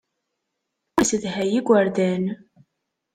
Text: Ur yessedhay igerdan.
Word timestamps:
Ur 0.95 1.01
yessedhay 1.03 1.51
igerdan. 1.59 2.23